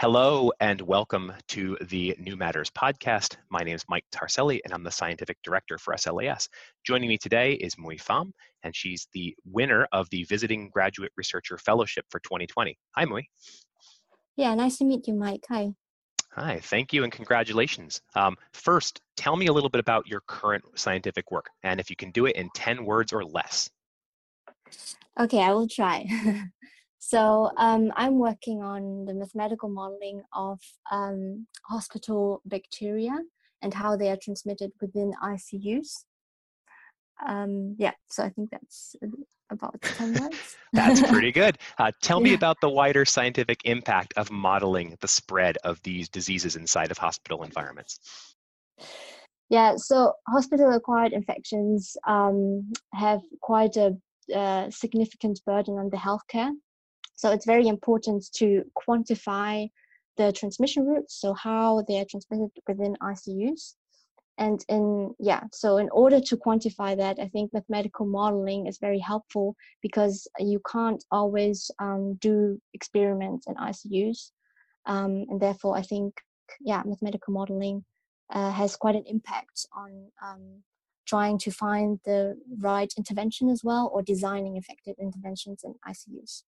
[0.00, 3.34] Hello and welcome to the New Matters podcast.
[3.50, 6.48] My name is Mike Tarselli and I'm the scientific director for SLAS.
[6.86, 8.30] Joining me today is Mui Pham,
[8.62, 12.78] and she's the winner of the Visiting Graduate Researcher Fellowship for 2020.
[12.94, 13.24] Hi, Mui.
[14.36, 15.44] Yeah, nice to meet you, Mike.
[15.48, 15.70] Hi.
[16.30, 18.00] Hi, thank you and congratulations.
[18.14, 21.96] Um, first, tell me a little bit about your current scientific work, and if you
[21.96, 23.68] can do it in 10 words or less.
[25.18, 26.06] Okay, I will try.
[26.98, 30.60] So um, I'm working on the mathematical modeling of
[30.90, 33.16] um, hospital bacteria
[33.62, 36.04] and how they are transmitted within ICUs.
[37.26, 38.94] Um, yeah, so I think that's
[39.50, 40.56] about 10 words.
[40.72, 41.58] that's pretty good.
[41.78, 42.24] Uh, tell yeah.
[42.24, 46.98] me about the wider scientific impact of modeling the spread of these diseases inside of
[46.98, 47.98] hospital environments.
[49.50, 53.96] Yeah, so hospital acquired infections um, have quite a
[54.34, 56.52] uh, significant burden on the healthcare
[57.18, 59.68] so it's very important to quantify
[60.16, 63.74] the transmission routes, so how they are transmitted within ICUs.
[64.38, 69.00] And in yeah, so in order to quantify that, I think mathematical modeling is very
[69.00, 74.30] helpful because you can't always um, do experiments in ICUs,
[74.86, 76.14] um, and therefore I think
[76.60, 77.84] yeah, mathematical modeling
[78.30, 79.90] uh, has quite an impact on
[80.24, 80.62] um,
[81.04, 86.44] trying to find the right intervention as well, or designing effective interventions in ICUs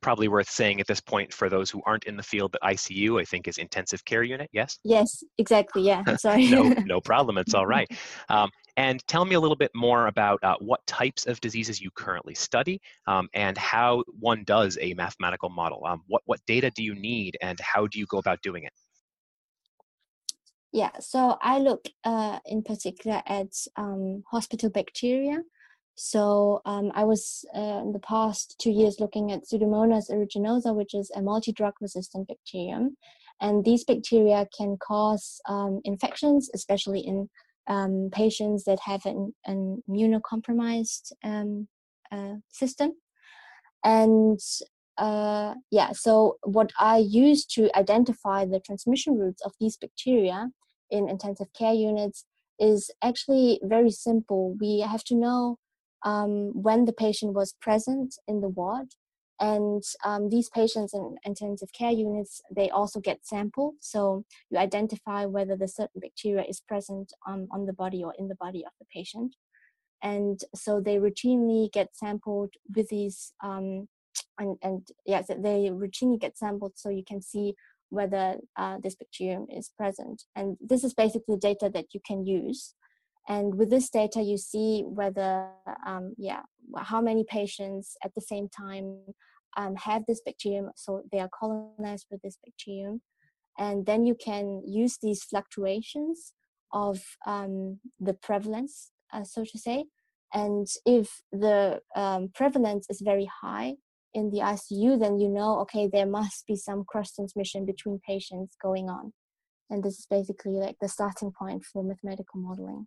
[0.00, 3.20] probably worth saying at this point for those who aren't in the field that ICU,
[3.20, 4.48] I think, is intensive care unit.
[4.52, 4.78] Yes.
[4.84, 5.82] Yes, exactly.
[5.82, 6.02] Yeah.
[6.16, 6.48] Sorry.
[6.48, 7.38] no, no problem.
[7.38, 7.90] It's all right.
[8.30, 11.90] Um, and tell me a little bit more about uh, what types of diseases you
[11.94, 15.84] currently study um, and how one does a mathematical model.
[15.86, 18.72] Um, what what data do you need, and how do you go about doing it?
[20.72, 25.42] Yeah, so I look uh, in particular at um, hospital bacteria
[25.96, 30.94] so um, I was uh, in the past two years looking at Pseudomonas aeruginosa, which
[30.94, 32.96] is a multi-drug resistant bacterium.
[33.40, 37.28] And these bacteria can cause um, infections, especially in
[37.66, 41.68] um, patients that have an, an immunocompromised um,
[42.10, 42.92] uh, system.
[43.84, 44.40] And
[44.98, 50.50] uh, yeah, so what I use to identify the transmission routes of these bacteria
[50.90, 52.24] in intensive care units
[52.58, 54.56] is actually very simple.
[54.60, 55.58] We have to know
[56.04, 58.88] um, when the patient was present in the ward.
[59.40, 63.74] And um, these patients in intensive care units, they also get sampled.
[63.80, 68.28] So you identify whether the certain bacteria is present um, on the body or in
[68.28, 69.34] the body of the patient.
[70.02, 73.88] And so they routinely get sampled with these, um,
[74.38, 77.54] and, and yes, they routinely get sampled so you can see
[77.88, 80.22] whether uh, this bacterium is present.
[80.36, 82.74] And this is basically data that you can use
[83.28, 85.48] and with this data, you see whether,
[85.86, 86.42] um, yeah,
[86.76, 88.98] how many patients at the same time
[89.56, 93.00] um, have this bacterium, so they are colonized with this bacterium.
[93.56, 96.32] And then you can use these fluctuations
[96.72, 99.84] of um, the prevalence, uh, so to say.
[100.34, 103.74] And if the um, prevalence is very high
[104.12, 108.56] in the ICU, then you know, okay, there must be some cross transmission between patients
[108.60, 109.12] going on.
[109.70, 112.86] And this is basically like the starting point for mathematical modeling.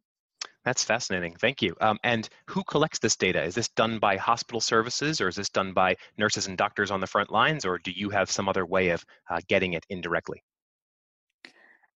[0.67, 1.33] That's fascinating.
[1.39, 1.77] Thank you.
[1.79, 3.41] Um, and who collects this data?
[3.41, 6.99] Is this done by hospital services or is this done by nurses and doctors on
[6.99, 10.43] the front lines or do you have some other way of uh, getting it indirectly?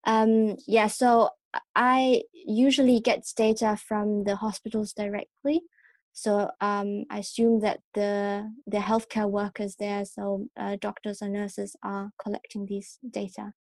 [0.04, 1.30] Um, yeah, so
[1.78, 5.62] I usually get data from the hospitals directly.
[6.12, 11.78] So um, I assume that the the healthcare workers there, so uh, doctors and nurses,
[11.84, 13.54] are collecting these data.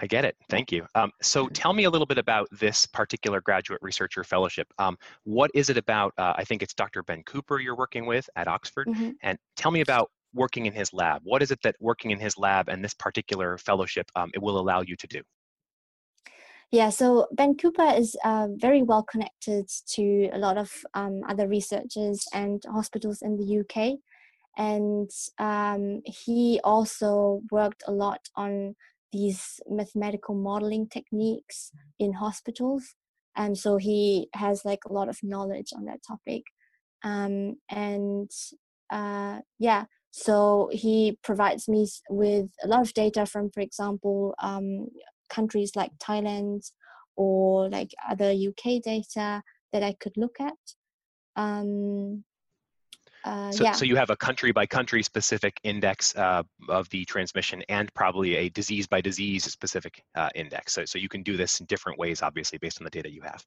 [0.00, 0.36] I get it.
[0.48, 0.86] Thank you.
[0.94, 4.68] Um, so tell me a little bit about this particular graduate researcher fellowship.
[4.78, 6.14] Um, what is it about?
[6.16, 7.02] Uh, I think it's Dr.
[7.02, 8.86] Ben Cooper you're working with at Oxford.
[8.86, 9.10] Mm-hmm.
[9.22, 11.22] And tell me about working in his lab.
[11.24, 14.58] What is it that working in his lab and this particular fellowship um, it will
[14.58, 15.22] allow you to do?
[16.70, 21.48] Yeah, so Ben Cooper is uh, very well connected to a lot of um, other
[21.48, 23.98] researchers and hospitals in the UK.
[24.58, 28.76] And um, he also worked a lot on
[29.12, 32.94] these mathematical modeling techniques in hospitals.
[33.36, 36.42] And so he has like a lot of knowledge on that topic.
[37.04, 38.30] Um, and
[38.90, 44.88] uh, yeah so he provides me with a lot of data from for example um,
[45.28, 46.70] countries like thailand
[47.16, 50.54] or like other uk data that i could look at.
[51.36, 52.24] Um,
[53.24, 53.72] uh, so, yeah.
[53.72, 58.36] so you have a country by country specific index uh, of the transmission and probably
[58.36, 60.72] a disease by disease specific uh, index.
[60.72, 63.22] So, so you can do this in different ways, obviously, based on the data you
[63.22, 63.44] have.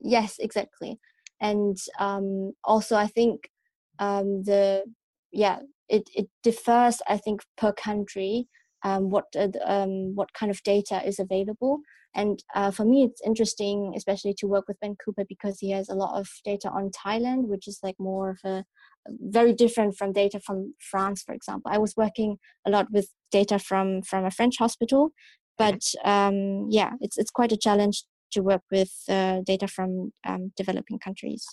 [0.00, 0.98] Yes, exactly.
[1.40, 3.50] And um, also, I think
[3.98, 4.84] um, the
[5.32, 8.46] yeah it, it differs, I think, per country.
[8.82, 11.80] Um, what uh, um, what kind of data is available.
[12.14, 15.88] And uh, for me, it's interesting, especially to work with Ben Cooper because he has
[15.88, 18.64] a lot of data on Thailand, which is like more of a
[19.08, 21.70] very different from data from France, for example.
[21.72, 25.10] I was working a lot with data from from a French hospital,
[25.58, 30.52] but um, yeah, it's it's quite a challenge to work with uh, data from um,
[30.56, 31.46] developing countries.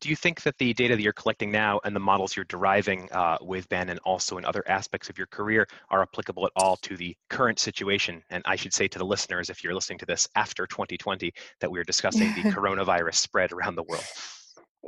[0.00, 3.08] Do you think that the data that you're collecting now and the models you're deriving
[3.12, 6.76] uh, with Ben and also in other aspects of your career are applicable at all
[6.78, 8.22] to the current situation?
[8.30, 11.70] And I should say to the listeners, if you're listening to this after 2020, that
[11.70, 14.04] we're discussing the coronavirus spread around the world.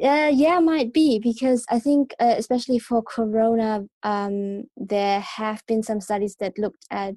[0.02, 5.84] Uh, yeah, might be because I think, uh, especially for Corona, um, there have been
[5.84, 7.14] some studies that looked at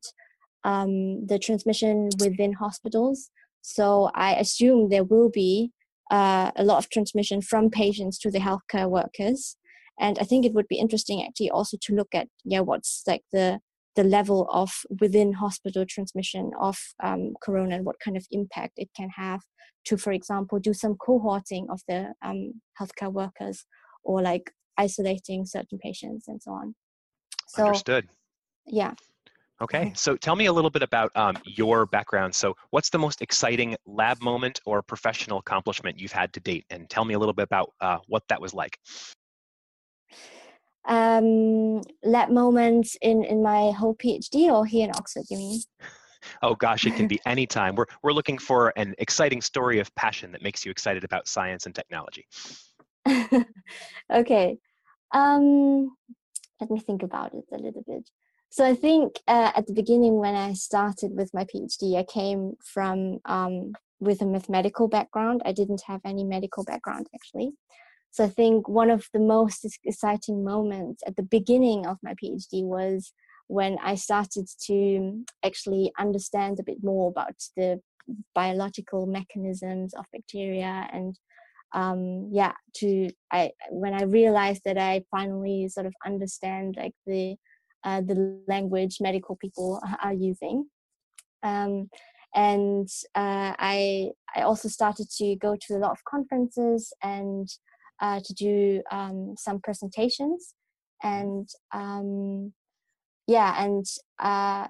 [0.64, 3.32] um, the transmission within hospitals.
[3.64, 5.72] So I assume there will be
[6.12, 9.58] uh, a lot of transmission from patients to the healthcare workers.
[10.00, 13.24] And I think it would be interesting actually also to look at yeah what's like
[13.32, 13.60] the
[13.98, 14.72] the level of
[15.02, 19.42] within hospital transmission of um, corona and what kind of impact it can have
[19.86, 23.66] to, for example, do some cohorting of the um, healthcare workers
[24.04, 26.76] or like isolating certain patients and so on.
[27.48, 28.08] So, Understood.
[28.68, 28.94] Yeah.
[29.60, 32.36] Okay, so tell me a little bit about um, your background.
[32.36, 36.66] So, what's the most exciting lab moment or professional accomplishment you've had to date?
[36.70, 38.78] And tell me a little bit about uh, what that was like.
[40.88, 45.60] Um, lab moments in, in my whole PhD or here in Oxford, you mean?
[46.42, 47.76] Oh gosh, it can be any time.
[47.76, 51.66] We're, we're looking for an exciting story of passion that makes you excited about science
[51.66, 52.26] and technology.
[54.14, 54.58] okay.
[55.14, 55.96] Um,
[56.60, 58.10] let me think about it a little bit.
[58.50, 62.54] So I think uh, at the beginning when I started with my PhD, I came
[62.64, 65.42] from um, with a mathematical background.
[65.46, 67.52] I didn't have any medical background actually.
[68.18, 72.64] So I think one of the most exciting moments at the beginning of my PhD
[72.64, 73.14] was
[73.46, 77.80] when I started to actually understand a bit more about the
[78.34, 81.16] biological mechanisms of bacteria and
[81.76, 87.36] um, yeah to I when I realized that I finally sort of understand like the
[87.84, 90.66] uh, the language medical people are using.
[91.44, 91.92] Um,
[92.34, 97.48] and uh, I I also started to go to a lot of conferences and
[98.02, 100.54] uh, to do um, some presentations
[101.04, 102.54] and um,
[103.28, 103.86] yeah and
[104.20, 104.68] uh,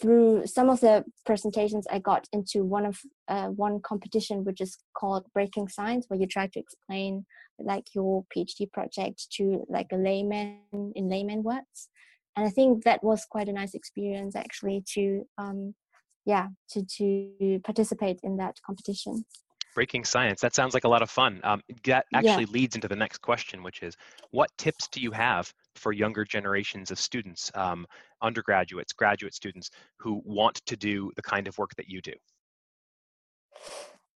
[0.00, 2.98] through some of the presentations I got into one of
[3.28, 7.26] uh, one competition which is called Breaking Science where you try to explain
[7.58, 11.88] like your PhD project to like a layman in layman words
[12.36, 15.74] and I think that was quite a nice experience actually to um,
[16.24, 19.24] yeah to to participate in that competition.
[19.74, 20.40] Breaking science.
[20.40, 21.40] That sounds like a lot of fun.
[21.44, 22.50] Um, that actually yeah.
[22.50, 23.96] leads into the next question, which is,
[24.30, 27.86] what tips do you have for younger generations of students, um,
[28.20, 32.12] undergraduates, graduate students, who want to do the kind of work that you do?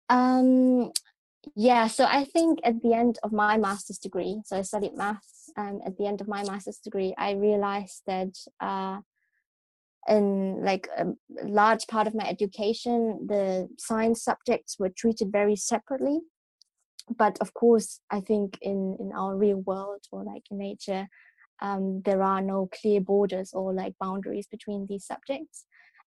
[0.09, 0.93] Um,
[1.55, 5.51] yeah, so I think at the end of my master's degree, so I studied maths,
[5.57, 9.01] and at the end of my master's degree, I realized that uh,
[10.09, 11.07] in like a
[11.45, 16.21] large part of my education, the science subjects were treated very separately.
[17.17, 21.09] But of course, I think in in our real world or like in nature,
[21.61, 25.65] um, there are no clear borders or like boundaries between these subjects.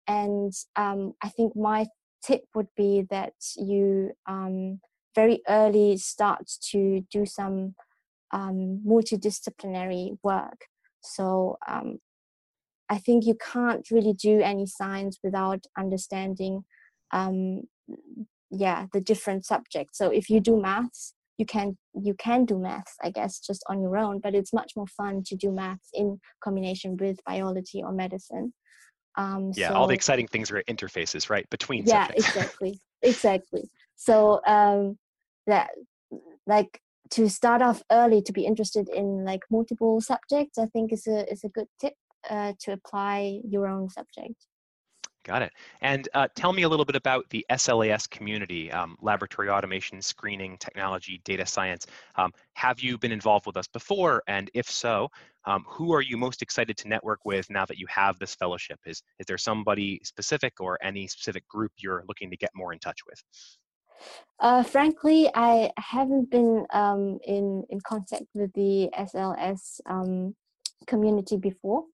[0.08, 1.88] And um, I think my
[2.24, 4.80] tip would be that you um,
[5.16, 7.76] very early start to do some
[8.32, 10.66] um, multidisciplinary work.
[11.02, 12.00] So um,
[12.90, 16.64] I think you can't really do any science without understanding,
[17.12, 17.64] um,
[18.52, 19.98] yeah, the different subjects.
[19.98, 23.82] So if you do maths, you can you can do maths, I guess, just on
[23.82, 24.20] your own.
[24.20, 28.54] But it's much more fun to do maths in combination with biology or medicine.
[29.18, 32.28] Um, yeah, so, all the exciting things are interfaces, right, between yeah, subjects.
[32.28, 33.70] exactly, exactly.
[33.96, 34.98] So um,
[35.48, 35.70] that
[36.48, 41.06] like to start off early to be interested in like multiple subjects i think is
[41.08, 41.94] a is a good tip
[42.30, 44.48] uh, to apply your own subject
[45.26, 45.54] Got it.
[45.82, 50.56] And uh, tell me a little bit about the SLAS community, um, laboratory automation, screening,
[50.60, 51.88] technology, data science.
[52.16, 54.22] Um, have you been involved with us before?
[54.28, 55.10] And if so,
[55.46, 58.80] um, who are you most excited to network with now that you have this fellowship?
[58.86, 62.78] Is, is there somebody specific or any specific group you're looking to get more in
[62.78, 63.24] touch with?
[64.40, 70.36] Uh, frankly, I haven't been um, in in contact with the SLS um,
[70.86, 71.86] community before,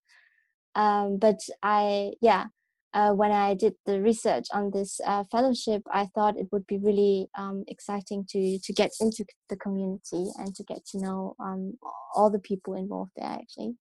[0.76, 2.48] um, but I yeah.
[2.94, 6.78] Uh, when I did the research on this uh, fellowship, I thought it would be
[6.78, 11.78] really um, exciting to to get into the community and to get to know um,
[12.14, 13.30] all the people involved there.
[13.30, 13.78] Actually.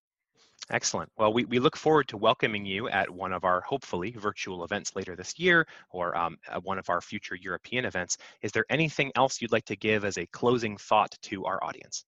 [0.70, 1.10] Excellent.
[1.16, 4.94] Well, we, we look forward to welcoming you at one of our hopefully virtual events
[4.94, 8.18] later this year or um, one of our future European events.
[8.42, 12.04] Is there anything else you'd like to give as a closing thought to our audience?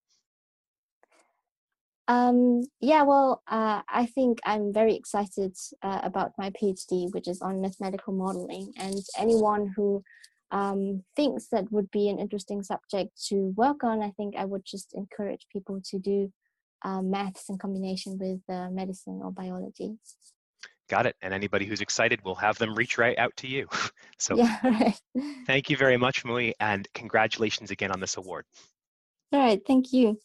[2.09, 7.41] Um, yeah, well, uh, I think I'm very excited uh, about my PhD, which is
[7.41, 8.73] on mathematical modeling.
[8.77, 10.03] And anyone who
[10.51, 14.65] um, thinks that would be an interesting subject to work on, I think I would
[14.65, 16.33] just encourage people to do
[16.85, 19.97] uh, maths in combination with uh, medicine or biology.
[20.89, 21.17] Got it.
[21.23, 23.69] And anybody who's excited, we'll have them reach right out to you.
[24.19, 25.01] so yeah, right.
[25.47, 28.45] thank you very much, Mui, and congratulations again on this award.
[29.33, 30.19] All right, thank you.